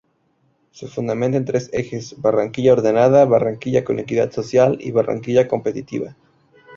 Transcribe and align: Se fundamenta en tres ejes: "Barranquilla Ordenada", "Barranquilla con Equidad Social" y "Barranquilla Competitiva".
Se 0.71 0.87
fundamenta 0.87 1.37
en 1.37 1.45
tres 1.45 1.69
ejes: 1.73 2.19
"Barranquilla 2.19 2.73
Ordenada", 2.73 3.23
"Barranquilla 3.25 3.83
con 3.83 3.99
Equidad 3.99 4.31
Social" 4.31 4.79
y 4.81 4.89
"Barranquilla 4.89 5.47
Competitiva". 5.47 6.15